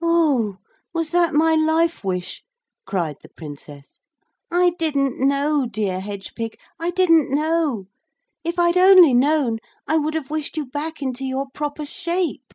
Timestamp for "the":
3.20-3.28